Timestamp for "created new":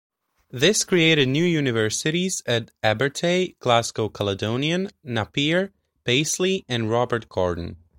0.83-1.43